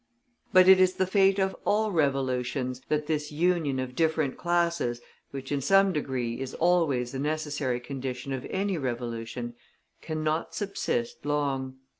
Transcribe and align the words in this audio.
But 0.51 0.67
it 0.67 0.79
is 0.79 0.95
the 0.95 1.05
fate 1.05 1.37
of 1.37 1.55
all 1.63 1.91
revolutions 1.91 2.81
that 2.89 3.05
this 3.05 3.31
union 3.31 3.77
of 3.77 3.93
different 3.95 4.35
classes, 4.35 4.99
which 5.29 5.51
in 5.51 5.61
some 5.61 5.93
degree 5.93 6.39
is 6.39 6.55
always 6.55 7.11
the 7.11 7.19
necessary 7.19 7.79
condition 7.79 8.33
of 8.33 8.43
any 8.49 8.79
revolution, 8.79 9.53
cannot 10.01 10.55
subsist 10.55 11.23
long. 11.23 11.77